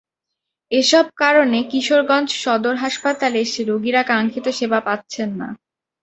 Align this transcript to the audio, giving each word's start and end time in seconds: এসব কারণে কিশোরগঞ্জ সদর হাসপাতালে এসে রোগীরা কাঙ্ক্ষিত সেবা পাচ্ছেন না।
এসব 0.71 1.05
কারণে 1.15 1.59
কিশোরগঞ্জ 1.71 2.29
সদর 2.43 2.75
হাসপাতালে 2.75 3.37
এসে 3.45 3.61
রোগীরা 3.63 4.01
কাঙ্ক্ষিত 4.03 4.45
সেবা 4.59 4.79
পাচ্ছেন 4.87 5.29
না। 5.39 5.47